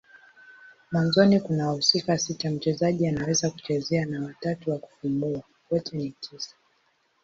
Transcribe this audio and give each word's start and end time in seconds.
Mwanzoni 0.91 1.39
kuna 1.39 1.67
wahusika 1.67 2.17
sita 2.17 2.51
mchezaji 2.51 3.07
anaweza 3.07 3.49
kuchezea 3.49 4.05
na 4.05 4.25
watatu 4.25 4.71
wa 4.71 4.79
kufumbua. 4.79 5.43
Wote 5.71 5.97
ni 5.97 6.09
tisa. 6.19 6.55